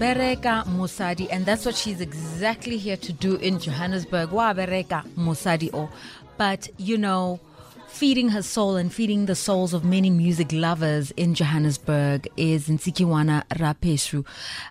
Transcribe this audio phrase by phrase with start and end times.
[0.00, 4.30] Bereka Musadi, and that's what she's exactly here to do in Johannesburg.
[4.30, 5.90] Wa Bereka Musadi o.
[6.38, 7.38] But you know,
[7.86, 13.46] feeding her soul and feeding the souls of many music lovers in Johannesburg is Ntshikiwane
[13.48, 14.24] Raphesu,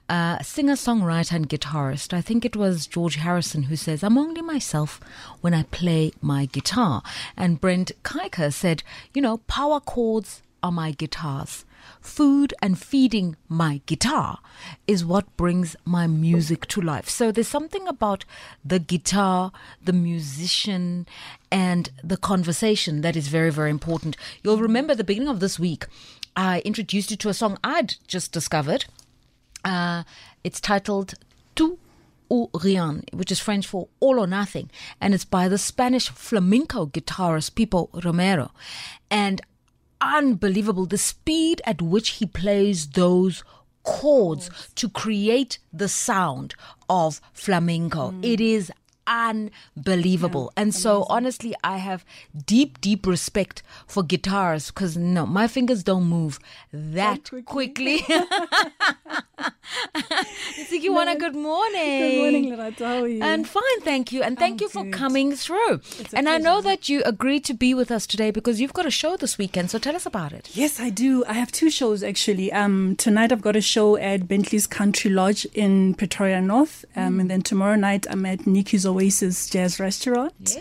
[0.09, 2.11] a singer, songwriter, and guitarist.
[2.11, 4.99] I think it was George Harrison who says, I'm only myself
[5.41, 7.03] when I play my guitar.
[7.37, 8.81] And Brent Kiker said,
[9.13, 11.65] you know, power chords are my guitars.
[12.01, 14.39] Food and feeding my guitar
[14.87, 17.09] is what brings my music to life.
[17.09, 18.25] So there's something about
[18.63, 19.51] the guitar,
[19.83, 21.07] the musician,
[21.51, 24.17] and the conversation that is very, very important.
[24.43, 25.85] You'll remember the beginning of this week,
[26.35, 28.85] I introduced you to a song I'd just discovered.
[29.65, 30.03] Uh,
[30.43, 31.15] it's titled
[31.55, 31.77] Tu
[32.31, 34.69] ou rien, which is French for all or nothing,
[35.01, 38.51] and it's by the Spanish flamenco guitarist Pipo Romero.
[39.09, 39.41] And
[40.09, 43.43] unbelievable the speed at which he plays those
[43.83, 46.55] chords to create the sound
[46.89, 48.13] of flamenco.
[48.21, 48.71] It is
[49.09, 50.51] unbelievable.
[50.55, 52.05] and so honestly, I have
[52.45, 56.39] deep, deep respect for guitars because no, my fingers don't move
[56.71, 57.99] that quickly.
[60.69, 61.99] Sikiwana, good morning.
[61.99, 62.85] Good morning, Lerato.
[62.85, 63.21] How are you?
[63.23, 64.21] And fine, thank you.
[64.21, 64.93] And thank I'm you for good.
[64.93, 65.73] coming through.
[65.75, 65.81] a
[66.13, 68.91] And I know that you agreed to be with us today because you've got a
[68.91, 69.71] show this weekend.
[69.71, 70.49] So tell us about it.
[70.53, 71.25] yes, I do.
[71.25, 72.51] I have two shows actually.
[72.51, 77.29] Um, tonight I've got a show at Bentley's Country Lodge in Pretoria North, um, and
[77.29, 80.57] then tomorrow night I'm at Nikki's Oasis Jazz Restaurant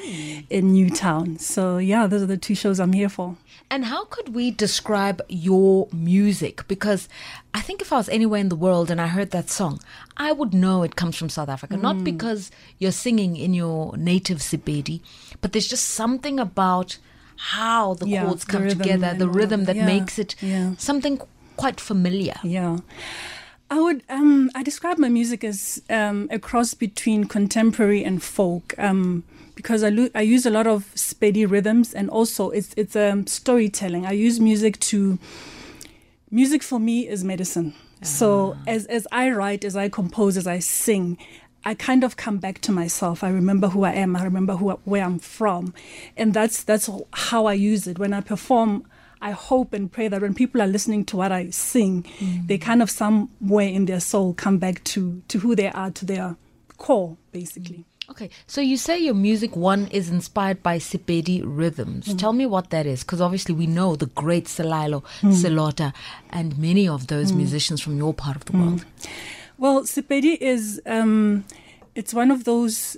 [0.49, 1.39] in Newtown.
[1.39, 3.37] So yeah, those are the two shows I'm here for.
[3.71, 6.67] And how could we describe your music?
[6.69, 7.09] Because
[7.53, 9.81] I think if I was anywhere in the world and I heard that song,
[10.17, 11.75] I would know it comes from South Africa.
[11.75, 11.83] Mm.
[11.83, 15.01] Not because you're singing in your native Sepedi,
[15.41, 16.99] but there's just something about
[17.37, 19.77] how the Yeah, chords come rhythm together, the rhythm that.
[19.77, 20.75] Yeah, makes it yeah.
[20.79, 21.21] something
[21.57, 22.37] quite familiar.
[22.43, 22.79] Yeah.
[23.71, 24.03] I would
[24.59, 29.23] I describe my music as um a cross between contemporary and folk um
[29.55, 33.29] because I lo- I use a lot of steady rhythms and also it's it's um
[33.29, 34.05] storytelling.
[34.05, 35.19] I use music to
[36.33, 37.73] music for me is medicine.
[38.03, 41.19] So as as I write, as I compose, as I sing,
[41.65, 43.23] I kind of come back to myself.
[43.23, 44.17] I remember who I am.
[44.17, 45.73] I remember who where I'm from,
[46.17, 48.85] and that's that's how I use it when I perform.
[49.21, 52.07] I hope and pray that when people are listening to what I sing,
[52.47, 56.05] they kind of somewhere in their soul come back to to who they are, to
[56.05, 56.37] their
[56.77, 57.85] core, basically.
[58.11, 62.07] Okay, so you say your music one is inspired by Sepedi rhythms.
[62.07, 62.19] Mm.
[62.19, 65.33] Tell me what that is, because obviously we know the great Selaelo, Mm.
[65.35, 65.93] Selota,
[66.31, 68.87] and many of those musicians from your part of the world.
[69.59, 71.45] Well, Sepedi is um,
[71.95, 72.97] it's one of those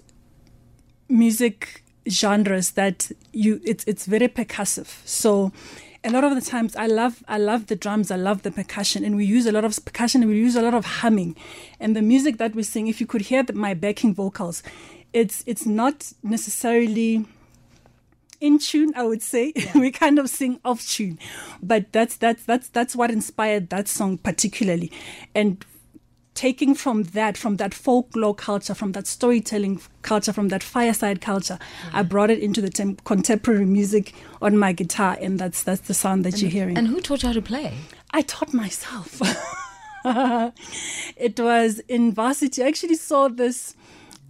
[1.09, 4.89] music genres that you it's it's very percussive.
[5.05, 5.53] So
[6.03, 9.05] a lot of the times I love I love the drums, I love the percussion,
[9.05, 11.37] and we use a lot of percussion and we use a lot of humming.
[11.79, 14.63] And the music that we sing, if you could hear the, my backing vocals,
[15.13, 17.27] it's it's not necessarily
[18.41, 19.53] in tune i would say.
[19.75, 21.19] We kind of sing off tune.
[21.63, 24.91] But that's that's that's that's what inspired that song particularly.
[25.35, 25.65] And
[26.41, 31.59] taking from that from that folklore culture from that storytelling culture from that fireside culture
[31.93, 35.93] i brought it into the tem- contemporary music on my guitar and that's that's the
[35.93, 37.75] sound that you're hearing And who taught you how to play?
[38.19, 39.21] I taught myself.
[40.05, 42.63] it was in varsity.
[42.63, 43.75] I actually saw this.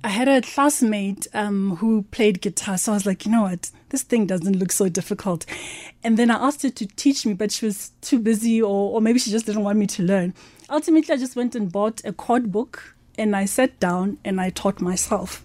[0.02, 3.70] I had a classmate um, who played guitar, so I was like, you know what,
[3.90, 5.46] this thing doesn't look so difficult.
[6.02, 9.00] And then I asked her to teach me, but she was too busy, or, or
[9.00, 10.34] maybe she just didn't want me to learn.
[10.70, 14.50] Ultimately, I just went and bought a chord book, and I sat down and I
[14.50, 15.44] taught myself.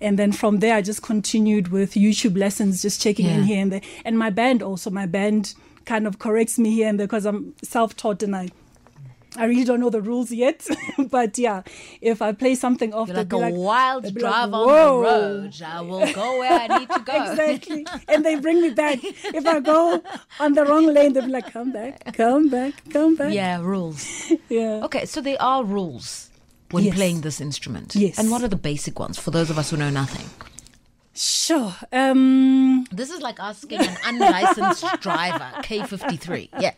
[0.00, 3.70] And then from there, I just continued with YouTube lessons, just checking in here and
[3.70, 3.82] there.
[4.04, 5.54] And my band also, my band
[5.84, 8.48] kind of corrects me here and there because I'm self-taught and I
[9.36, 10.66] I really don't know the rules yet,
[11.10, 11.62] but yeah,
[12.00, 15.08] if I play something off, You're like a like, wild they'll like, drive on the
[15.08, 15.62] road.
[15.64, 17.30] I will go where I need to go.
[17.30, 18.98] exactly, and they bring me back.
[19.02, 20.02] If I go
[20.40, 24.04] on the wrong lane, they'll be like, "Come back, come back, come back." Yeah, rules.
[24.48, 24.82] yeah.
[24.84, 26.30] Okay, so there are rules
[26.72, 26.94] when Yes.
[26.96, 27.94] playing this instrument.
[27.94, 28.18] Yes.
[28.18, 30.28] And what are the basic ones for those of us who know nothing?
[31.12, 31.74] Sure.
[31.92, 36.48] Um, This is like asking an unlicensed driver, K53.
[36.60, 36.72] Yeah.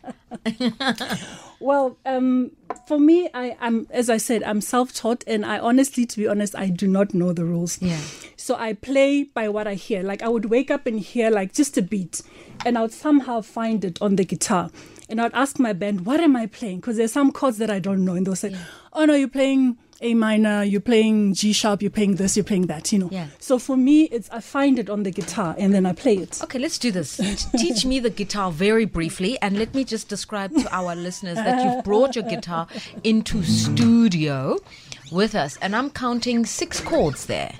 [1.63, 2.51] Well, um,
[2.87, 6.55] for me, I, I'm as I said, I'm self-taught, and I honestly, to be honest,
[6.55, 7.81] I do not know the rules.
[7.81, 7.99] Yeah.
[8.35, 10.03] So I play by what I hear.
[10.03, 12.21] Like I would wake up and hear like just a beat,
[12.65, 14.69] and I would somehow find it on the guitar.
[15.07, 17.79] And I'd ask my band, "What am I playing?" Because there's some chords that I
[17.79, 18.65] don't know, and they'll say, yeah.
[18.91, 22.67] "Oh no, you're playing A minor, you're playing G sharp, you're playing this, you're playing
[22.67, 23.09] that." You know.
[23.11, 23.27] Yeah.
[23.39, 26.41] So for me, it's I find it on the guitar and then I play it.
[26.43, 27.17] Okay, let's do this.
[27.57, 31.63] Teach me the guitar very briefly, and let me just describe to our listeners that
[31.63, 32.67] you've brought your guitar
[33.03, 34.59] into studio
[35.11, 37.53] with us, and I'm counting six chords there.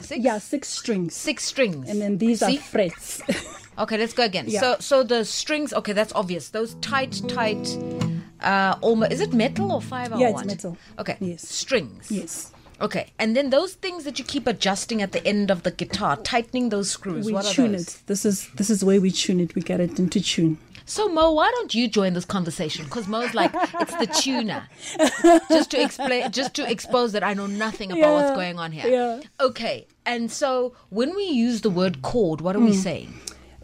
[0.00, 0.24] Six?
[0.24, 1.14] Yeah, six strings.
[1.14, 1.88] Six strings.
[1.88, 2.58] And then these See?
[2.58, 3.22] are frets.
[3.78, 4.46] okay, let's go again.
[4.48, 4.60] Yeah.
[4.60, 6.50] So so the strings, okay, that's obvious.
[6.50, 7.66] Those tight, tight
[8.42, 10.76] uh almost is it metal or fiber yeah, or it's metal.
[10.98, 11.16] Okay.
[11.20, 11.48] Yes.
[11.48, 12.10] Strings.
[12.10, 12.52] Yes.
[12.82, 16.16] Okay, and then those things that you keep adjusting at the end of the guitar,
[16.16, 17.26] tightening those screws.
[17.26, 18.02] We what tune it.
[18.06, 19.54] This is this is where we tune it.
[19.54, 20.58] We get it into tune.
[20.84, 22.84] So Mo, why don't you join this conversation?
[22.84, 24.68] Because Mo's like, it's the tuner.
[25.48, 28.72] just to explain, just to expose that I know nothing about yeah, what's going on
[28.72, 28.88] here.
[28.88, 29.20] Yeah.
[29.40, 32.70] Okay, and so when we use the word chord, what are mm.
[32.70, 33.14] we saying?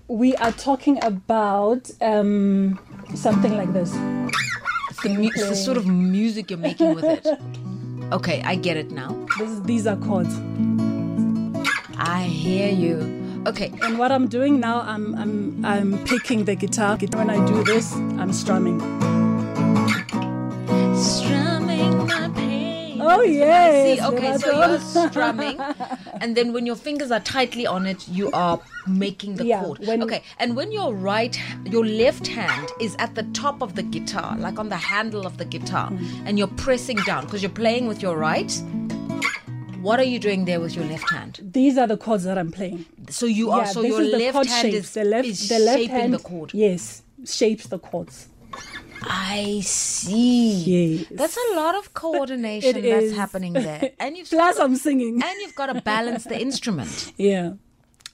[0.07, 2.79] We are talking about um,
[3.15, 3.93] something like this.
[4.99, 7.27] It's the, mu- the sort of music you're making with it.
[8.11, 9.13] Okay, I get it now.
[9.39, 10.35] This, these are chords.
[11.99, 13.43] I hear you.
[13.47, 13.71] Okay.
[13.83, 16.97] And what I'm doing now, I'm I'm I'm picking the guitar.
[16.97, 18.81] When I do this, I'm strumming.
[18.81, 19.18] Strumming
[23.11, 23.99] Oh yes.
[23.99, 25.61] See, okay, so you're strumming,
[26.21, 29.89] and then when your fingers are tightly on it, you are making the yeah, chord.
[29.89, 34.37] Okay, and when your right, your left hand is at the top of the guitar,
[34.39, 36.23] like on the handle of the guitar, mm.
[36.27, 38.63] and you're pressing down because you're playing with your right
[39.81, 41.39] what are you doing there with your left hand?
[41.41, 42.85] These are the chords that I'm playing.
[43.11, 43.61] So you are.
[43.61, 44.77] Yeah, so your left hand shapes.
[44.77, 46.51] is the left, is the left shaping hand, the chord.
[46.53, 48.29] Yes, shapes the chords.
[49.03, 50.53] I see.
[50.53, 51.07] Yes.
[51.11, 53.93] That's a lot of coordination that's happening there.
[54.01, 55.15] And you've plus I'm singing.
[55.23, 57.13] And you've got to balance the instrument.
[57.19, 57.55] Yeah.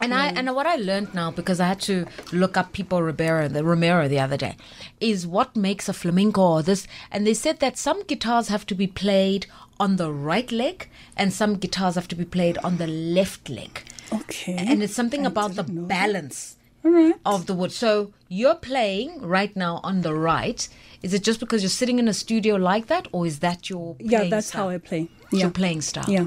[0.01, 0.13] And.
[0.13, 3.65] I and what I learned now because I had to look up people Rivera, the
[3.65, 4.57] Romero the other day,
[5.01, 6.87] is what makes a flamenco or this.
[7.11, 9.47] And they said that some guitars have to be played
[9.79, 13.83] on the right leg and some guitars have to be played on the left leg.
[14.13, 14.57] Okay.
[14.59, 16.57] And it's something I about the balance
[16.91, 17.15] right.
[17.25, 17.73] of the wood.
[17.73, 20.69] So you're playing right now on the right.
[21.03, 23.97] Is it just because you're sitting in a studio like that, or is that your
[23.99, 24.25] yeah?
[24.25, 24.65] That's style?
[24.65, 25.09] how I play.
[25.31, 25.41] Yeah.
[25.41, 26.09] Your playing style.
[26.09, 26.27] Yeah.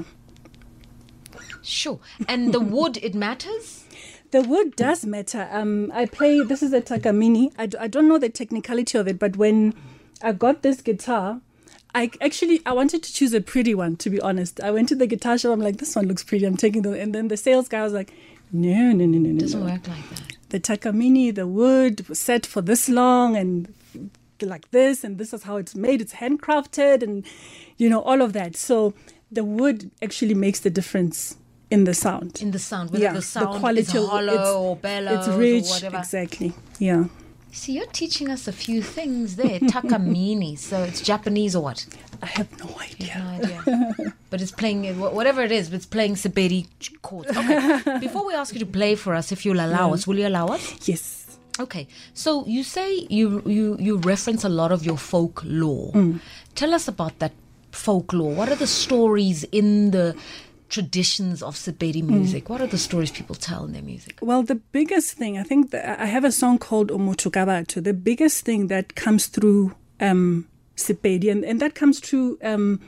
[1.62, 2.00] Sure.
[2.28, 3.84] And the wood, it matters.
[4.30, 5.48] The wood does matter.
[5.50, 6.42] Um, I play.
[6.42, 7.52] This is a Takamine.
[7.58, 9.74] I, I don't know the technicality of it, but when
[10.22, 11.40] I got this guitar,
[11.94, 14.60] I actually I wanted to choose a pretty one to be honest.
[14.60, 15.52] I went to the guitar shop.
[15.52, 16.44] I'm like, this one looks pretty.
[16.44, 18.12] I'm taking the and then the sales guy was like,
[18.52, 19.36] no, no, no, no, no.
[19.36, 20.37] It doesn't work like that.
[20.50, 23.74] The Takamine, the wood was set for this long and
[24.40, 26.00] like this, and this is how it's made.
[26.00, 27.24] It's handcrafted, and
[27.76, 28.56] you know all of that.
[28.56, 28.94] So
[29.30, 31.36] the wood actually makes the difference
[31.70, 32.40] in the sound.
[32.40, 35.82] In the sound, whether yeah, the sound the quality is hollow or bellows it's rich.
[35.92, 36.54] Exactly.
[36.78, 37.04] Yeah.
[37.52, 39.58] See, you're teaching us a few things there.
[39.60, 40.58] Takamine.
[40.58, 41.86] so it's Japanese or what?
[42.22, 43.18] I have no idea.
[43.18, 44.14] No idea.
[44.30, 46.66] but it's playing, whatever it is, but it's playing Sepedi
[47.02, 47.30] chords.
[47.30, 47.98] Okay.
[48.00, 49.94] Before we ask you to play for us, if you'll allow yeah.
[49.94, 50.88] us, will you allow us?
[50.88, 51.38] Yes.
[51.58, 51.88] Okay.
[52.14, 55.92] So you say you, you, you reference a lot of your folklore.
[55.92, 56.20] Mm.
[56.54, 57.32] Tell us about that
[57.72, 58.34] folklore.
[58.34, 60.16] What are the stories in the
[60.68, 62.14] traditions of Sepedi hmm.
[62.14, 62.44] music?
[62.44, 62.48] Mm.
[62.50, 64.18] What are the stories people tell in their music?
[64.20, 67.82] Well, the biggest thing, I think I have a song called Omutukabatu.
[67.82, 72.80] The biggest thing that comes through um, Sepedi, and, and that comes through um,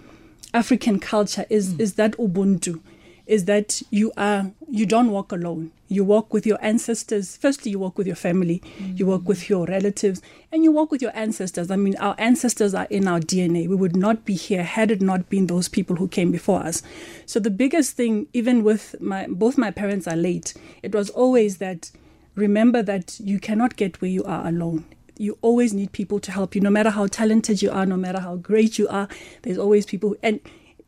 [0.52, 1.80] African culture, is, mm.
[1.80, 2.80] is that Ubuntu
[3.30, 5.70] is that you are you don't walk alone.
[5.86, 7.36] You walk with your ancestors.
[7.36, 8.96] Firstly, you walk with your family, mm-hmm.
[8.96, 10.20] you walk with your relatives,
[10.50, 11.70] and you walk with your ancestors.
[11.70, 13.68] I mean, our ancestors are in our DNA.
[13.68, 16.82] We would not be here had it not been those people who came before us.
[17.24, 21.58] So the biggest thing, even with my both my parents are late, it was always
[21.58, 21.92] that
[22.34, 24.84] remember that you cannot get where you are alone
[25.16, 28.20] you always need people to help you no matter how talented you are no matter
[28.20, 29.06] how great you are
[29.42, 30.40] there's always people and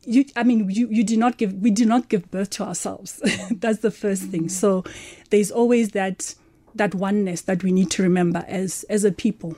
[0.04, 3.20] you i mean you you do not give we do not give birth to ourselves.
[3.50, 4.48] That's the first thing.
[4.48, 4.84] So
[5.30, 6.34] there's always that
[6.74, 9.56] that oneness that we need to remember as as a people.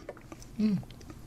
[0.61, 0.79] Mm,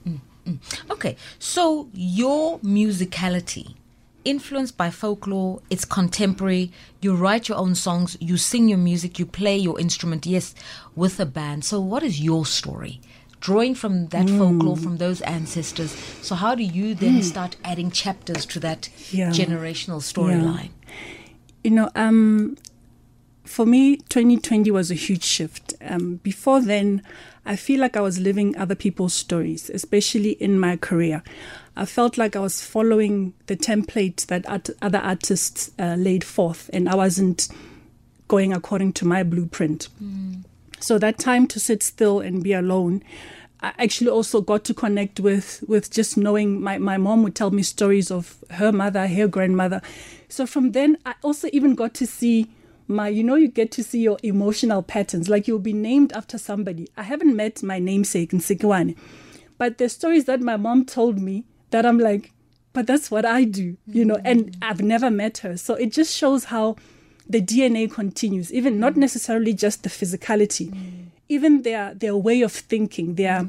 [0.07, 0.91] mm, mm.
[0.91, 3.75] okay so your musicality
[4.23, 6.71] influenced by folklore it's contemporary
[7.01, 10.55] you write your own songs you sing your music you play your instrument yes
[10.95, 11.63] with a band.
[11.63, 12.99] So what is your story
[13.39, 14.37] drawing from that mm.
[14.37, 15.91] folklore, from those ancestors.
[16.21, 17.23] So, how do you then mm.
[17.23, 19.29] start adding chapters to that yeah.
[19.29, 20.69] generational storyline?
[20.87, 20.93] Yeah.
[21.63, 22.57] You know, um,
[23.43, 25.73] for me, 2020 was a huge shift.
[25.81, 27.01] Um, before then,
[27.45, 31.23] I feel like I was living other people's stories, especially in my career.
[31.75, 36.69] I felt like I was following the template that art- other artists uh, laid forth,
[36.73, 37.47] and I wasn't
[38.27, 39.87] going according to my blueprint.
[40.03, 40.43] Mm.
[40.79, 43.03] So that time to sit still and be alone.
[43.61, 47.49] I actually also got to connect with with just knowing my, my mom would tell
[47.49, 49.81] me stories of her mother, her grandmother.
[50.29, 52.47] So from then I also even got to see
[52.87, 56.37] my you know you get to see your emotional patterns like you'll be named after
[56.37, 58.95] somebody i haven't met my namesake in Sikiwane
[59.57, 62.31] but the stories that my mom told me that i'm like
[62.73, 64.57] but that's what i do you know and mm.
[64.61, 66.75] i've never met her so it just shows how
[67.29, 73.15] the dna continues even not necessarily just the physicality even their their way of thinking
[73.15, 73.47] their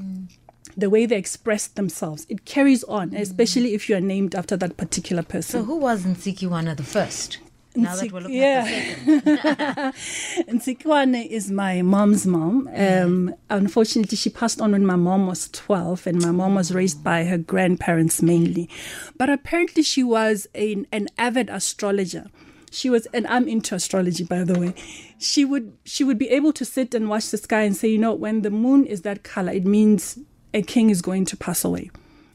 [0.77, 2.25] the way they express themselves.
[2.29, 5.61] It carries on, especially if you are named after that particular person.
[5.61, 7.39] So, who was Ntshikiwane the first?
[7.79, 8.65] now that we're looking yeah.
[8.67, 10.61] at the second.
[10.61, 12.69] Nsikwane is my mom's mom.
[12.75, 17.05] Um, unfortunately, she passed on when my mom was 12, and my mom was raised
[17.05, 18.69] by her grandparents mainly.
[19.17, 22.27] But apparently, she was an, an avid astrologer.
[22.71, 24.75] She was, and I'm into astrology, by the way.
[25.19, 27.99] She would she would be able to sit and watch the sky and say, you
[27.99, 30.19] know, when the moon is that color, it means
[30.55, 31.91] a king is going to pass away.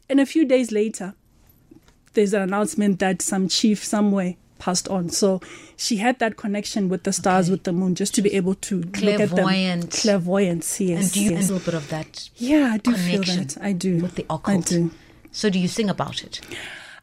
[0.08, 1.14] And a few days later,
[2.12, 5.08] there's an announcement that some chief somewhere passed on.
[5.08, 5.40] So
[5.76, 7.52] she had that connection with the stars, Okay.
[7.52, 9.28] with the moon, just to be able to look at them.
[9.28, 9.90] Clairvoyant.
[9.90, 11.02] Clairvoyance, yes.
[11.02, 11.48] and do you yes.
[11.50, 12.28] a little bit of that?
[12.36, 13.56] Yeah, I do feel that.
[13.60, 13.98] I do.
[14.02, 14.90] with the I do.
[15.32, 16.40] So, do you sing about it?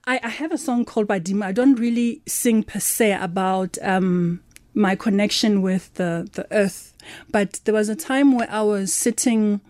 [0.05, 1.45] I, I have a song called Badima.
[1.45, 4.41] I don't really sing per se about um,
[4.73, 6.93] my connection with the, the earth,
[7.29, 9.61] but there was a time where I was sitting.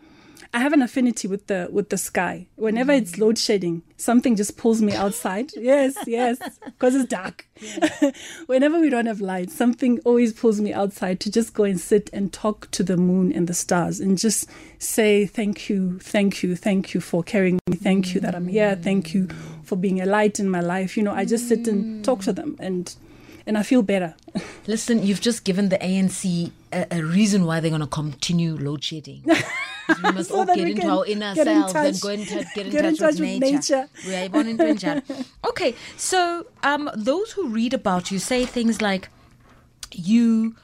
[0.53, 2.47] I have an affinity with the with the sky.
[2.57, 5.51] Whenever it's load shedding, something just pulls me outside.
[5.57, 7.47] yes, yes, because it's dark.
[8.47, 12.09] Whenever we don't have light, something always pulls me outside to just go and sit
[12.11, 16.57] and talk to the moon and the stars and just say thank you, thank you,
[16.57, 17.77] thank you for carrying me.
[17.77, 18.75] Thank you that I'm here.
[18.75, 19.29] Thank you
[19.71, 20.97] for being a light in my life.
[20.97, 22.93] You know, I just sit and talk to them and
[23.47, 24.15] and I feel better.
[24.67, 28.83] Listen, you've just given the ANC a, a reason why they're going to continue load
[28.83, 29.23] shedding.
[30.03, 32.45] we must So all get into our inner get in selves and go and t-
[32.53, 33.55] get in get in touch, touch with, with nature.
[33.55, 33.89] nature.
[34.05, 35.01] We are born into nature.
[35.51, 39.07] Okay, so um, those who read about you say things like
[39.93, 40.55] you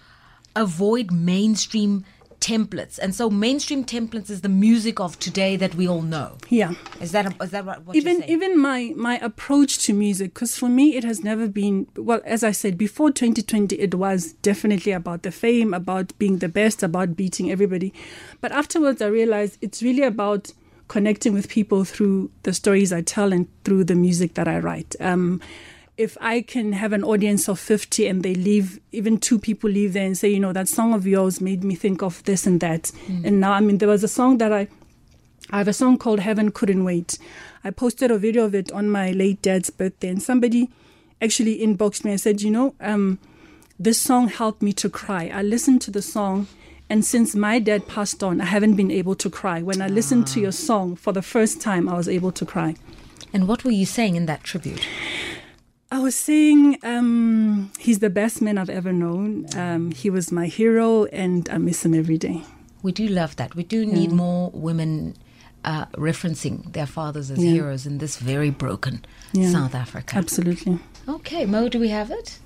[0.55, 2.03] avoid mainstream
[2.47, 6.37] templates, and so mainstream templates is the music of today that we all know.
[6.49, 6.73] Yeah.
[7.01, 10.69] Is that is that what, what even even my my approach to music because for
[10.69, 15.23] me it has never been well as i said before 2020 it was definitely about
[15.23, 17.93] the fame about being the best about beating everybody
[18.41, 20.51] but afterwards i realized it's really about
[20.87, 24.95] connecting with people through the stories i tell and through the music that i write
[24.99, 25.41] um
[25.97, 29.93] if I can have an audience of 50 and they leave, even two people leave
[29.93, 32.59] there and say, you know, that song of yours made me think of this and
[32.59, 32.91] that.
[33.25, 34.67] And now, I mean, there was a song that I,
[35.49, 37.17] I have a song called Heaven Couldn't Wait.
[37.63, 40.69] I posted a video of it on my late dad's birthday, and somebody
[41.19, 43.17] actually inboxed me and said, You know, um,
[43.79, 45.31] this song helped me to cry.
[45.33, 46.47] I listened to the song,
[46.89, 49.63] and since my dad passed on, I haven't been able to cry.
[49.63, 52.75] When I listened to your song for the first time, I was able to cry.
[53.33, 54.87] and what were you saying in that tribute?
[55.89, 59.45] I was saying um, he's the best man I've ever known.
[59.55, 62.41] Um, he was my hero, and I miss him every day.
[62.83, 63.55] We do love that.
[63.55, 65.15] We do need more women
[65.63, 67.51] uh, referencing their fathers as Yeah.
[67.51, 69.51] heroes in this very broken Yeah.
[69.51, 70.17] South Africa.
[70.17, 70.79] Absolutely.
[71.07, 72.39] Okay, Mo, do we have it?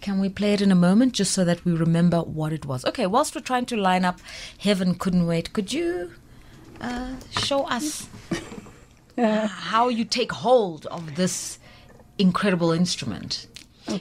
[0.00, 2.84] Can we play it in a moment just so that we remember what it was?
[2.84, 4.18] Okay, whilst we're trying to line up
[4.58, 6.10] Heaven Couldn't Wait, could you
[6.80, 8.08] uh, show us
[9.18, 11.58] uh, how you take hold of this
[12.18, 13.46] incredible instrument?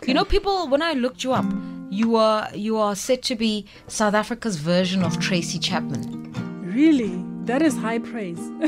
[0.06, 0.68] You know, people.
[0.68, 1.46] When I looked you up,
[1.90, 6.32] you are you are said to be South Africa's version of Tracy Chapman.
[6.62, 7.24] Really?
[7.46, 8.38] That is high praise.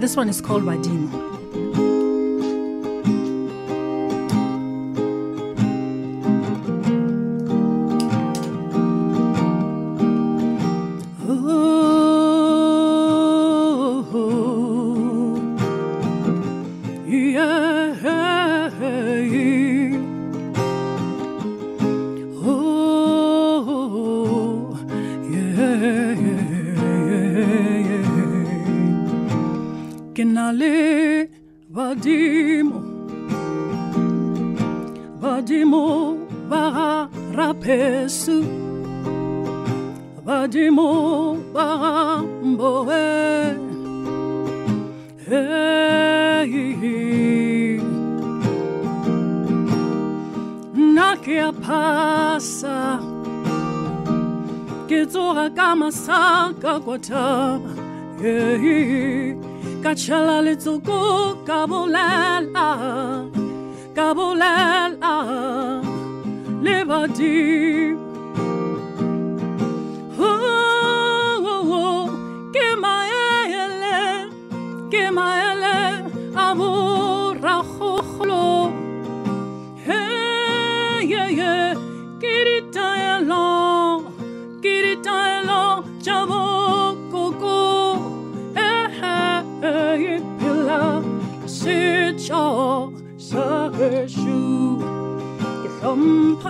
[0.00, 1.29] this one is called Wadimo.
[30.50, 31.28] Kenale
[31.70, 32.80] vadimo
[35.20, 36.16] vadimo
[36.50, 38.38] varapesu
[40.26, 43.06] vadimo varamboe
[45.28, 46.50] hey.
[51.24, 52.78] Ke a phasa
[54.88, 57.70] ke tsoga ka masaka kwa thaba.
[58.22, 59.36] Hey,
[59.82, 61.00] ka tšhela letsoko
[61.48, 62.68] ka bolela
[63.96, 64.06] ka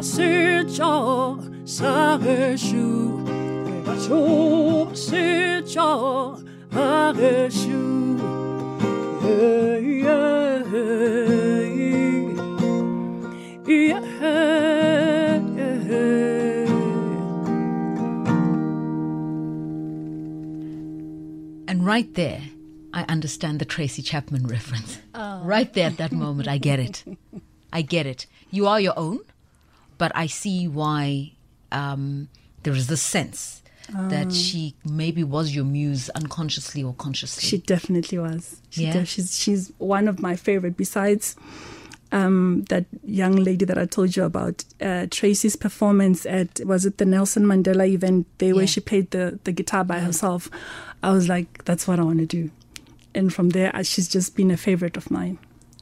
[0.01, 3.21] hlompha setšo sa gešo
[3.67, 6.41] le batho ba setšo
[6.73, 8.01] a gešo
[9.21, 11.21] Hey, yeah, yeah.
[21.69, 22.41] And right there,
[22.95, 24.99] I understand the Tracy Chapman reference.
[25.15, 25.43] Oh.
[25.45, 27.05] Right there at that moment, I get it.
[27.73, 28.27] I get it.
[28.51, 29.21] You are your own,
[30.01, 31.33] but I see why
[31.81, 32.29] um,
[32.65, 33.63] there is this sense
[34.15, 37.43] that she maybe was your muse unconsciously or consciously.
[37.51, 38.61] She definitely was.
[38.71, 38.93] She Yeah?
[38.95, 40.77] def- she's she's one of my favorite.
[40.77, 41.35] Besides
[42.13, 46.99] um, that young lady that I told you about, uh, Tracy's performance at was it
[46.99, 48.55] the Nelson Mandela event there Yeah.
[48.59, 50.49] where she played the the guitar by herself.
[51.03, 52.51] I was like, that's what I want to do.
[53.15, 55.39] And from there, she's just been a favorite of mine.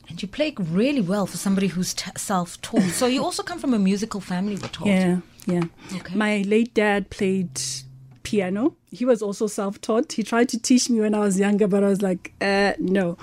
[0.08, 2.82] And you play really well for somebody who's t- self-taught.
[2.90, 4.88] so you also come from a musical family, we're told.
[4.88, 5.64] Yeah, yeah.
[5.94, 6.14] Okay.
[6.14, 7.60] My late dad played
[8.22, 8.74] piano.
[8.90, 10.12] He was also self-taught.
[10.12, 13.16] He tried to teach me when I was younger, but I was like, uh, no.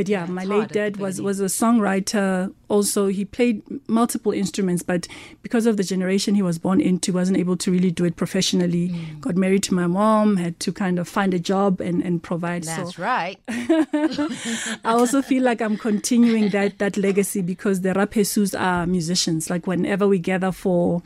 [0.00, 2.54] But yeah, my late hard at the dad was was a songwriter.
[2.68, 5.06] Also, he played multiple instruments, but
[5.42, 8.88] because of the generation he was born into, wasn't able to really do it professionally.
[8.88, 9.20] Mm.
[9.20, 12.62] Got married to my mom, had to kind of find a job and and provide.
[12.62, 13.38] That's so right.
[13.48, 19.50] I also feel like I'm continuing that that legacy because the Raphesus are musicians.
[19.50, 21.02] Like whenever we gather for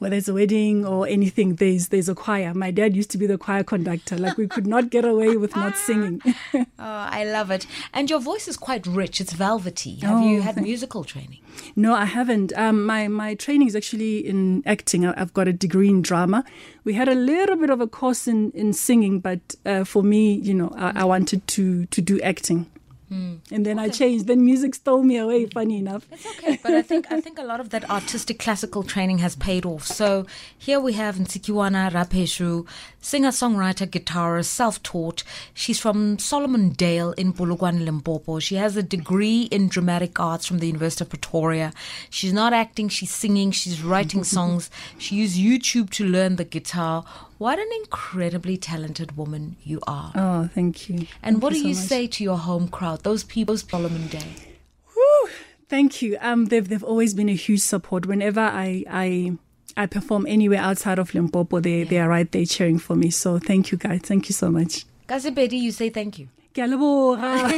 [0.00, 2.52] whether it's a wedding or anything, there's there's a choir.
[2.54, 4.16] My dad used to be the choir conductor.
[4.18, 6.20] Like we could not get away with not singing.
[6.82, 7.66] Oh, I love it.
[7.92, 9.20] And your voice is quite rich.
[9.20, 9.96] It's velvety.
[10.00, 11.40] Have Oh, you had musical training?
[11.76, 12.52] no, I haven't.
[12.56, 15.04] Um, my my training is actually in acting.
[15.06, 16.42] I've got a degree in drama.
[16.84, 20.32] We had a little bit of a course in in singing, but uh, for me,
[20.32, 22.64] you know, I, I wanted to to do acting.
[23.10, 23.36] Hmm.
[23.50, 24.28] And then I changed.
[24.28, 25.46] Then music stole me away.
[25.46, 26.06] Funny enough.
[26.12, 29.34] It's okay, but I think I think a lot of that artistic classical training has
[29.34, 29.84] paid off.
[29.84, 32.68] So here we have Ntshikiwane Raphesu,
[33.00, 35.24] singer, songwriter, guitarist, self-taught.
[35.52, 38.38] She's from Solomondale in Polokwane, Limpopo.
[38.38, 41.72] She has a degree in dramatic arts from the University of Pretoria.
[42.10, 43.50] She's not acting; she's singing.
[43.50, 44.70] She's writing songs.
[44.98, 47.04] She used YouTube to learn the guitar.
[47.40, 50.12] What an incredibly talented woman you are!
[50.14, 51.06] Oh, thank you.
[51.22, 51.84] and Thank what do so you much.
[51.84, 53.02] say to your home crowd?
[53.02, 54.10] Those people, Solomon.
[54.92, 55.28] Whew,
[55.66, 56.18] thank you.
[56.20, 58.04] Um, they've they've always been a huge support.
[58.04, 59.38] Whenever I I
[59.74, 63.08] I perform anywhere outside of Limpopo, they they are right there cheering for me.
[63.08, 64.00] So thank you, guys.
[64.02, 64.84] Thank you so much.
[65.08, 66.28] Kazibedi, you say thank you.
[66.52, 67.48] Ke a leboga.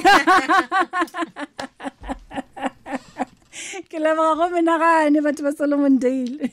[3.91, 6.51] Ke leboga go menagane batho ba Solomondale.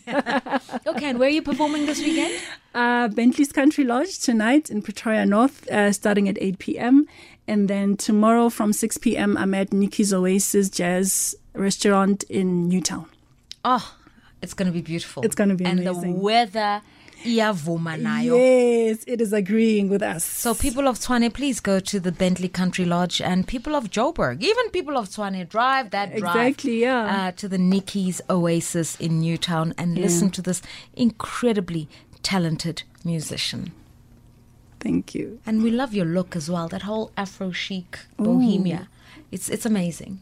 [0.88, 2.34] Okay, and where are you performing this weekend?
[2.74, 7.08] Uh, Bentley's Country Lodge tonight in Pretoria North, uh, starting at 8 p.m.
[7.48, 13.08] And then tomorrow from 6 p.m., I'm at Nikki's Oasis Jazz Restaurant in Newtown.
[13.66, 13.96] Oh,
[14.42, 15.24] it's going to be beautiful.
[15.24, 16.14] It's gonna be and amazing.
[16.14, 16.82] the weather,
[17.24, 18.38] iyavuma nayo.
[18.38, 20.24] Yes, it is agreeing with us.
[20.24, 24.42] So, people of Tshwane, please go to the Bentley Country Lodge, and people of Joburg,
[24.42, 27.28] even people of Tshwane, drive that drive Exactly, yeah.
[27.28, 30.62] uh, to the Nikki's Oasis in Newtown and listen to this
[30.96, 31.88] incredibly
[32.24, 33.72] talented musician.
[34.80, 35.40] Thank you.
[35.46, 36.68] And we love your look as well.
[36.70, 38.88] That whole Afro chic bohemia,
[39.32, 40.22] it's it's amazing.